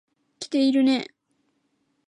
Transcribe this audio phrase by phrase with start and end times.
[0.39, 1.05] 来ているね。